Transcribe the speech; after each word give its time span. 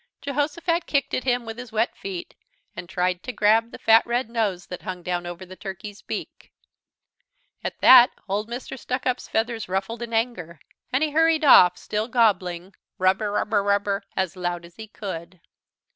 Jehosophat 0.19 0.87
kicked 0.87 1.13
at 1.13 1.25
him 1.25 1.45
with 1.45 1.59
his 1.59 1.71
wet 1.71 1.95
feet, 1.95 2.33
and 2.75 2.89
tried 2.89 3.21
to 3.21 3.31
grab 3.31 3.69
the 3.69 3.77
fat 3.77 4.03
red 4.07 4.31
nose 4.31 4.65
that 4.65 4.81
hung 4.81 5.03
down 5.03 5.27
over 5.27 5.45
the 5.45 5.55
turkey's 5.55 6.01
beak. 6.01 6.51
At 7.63 7.79
that 7.81 8.09
old 8.27 8.49
Mr. 8.49 8.79
Stuckup's 8.79 9.27
feathers 9.27 9.69
ruffled 9.69 10.01
in 10.01 10.11
anger, 10.11 10.59
and 10.91 11.03
he 11.03 11.11
hurried 11.11 11.45
off, 11.45 11.77
still 11.77 12.07
gobbling 12.07 12.73
"rubber, 12.97 13.31
rubber, 13.31 13.61
rubber," 13.61 14.01
as 14.17 14.35
loud 14.35 14.65
as 14.65 14.77
he 14.77 14.87
could. 14.87 15.39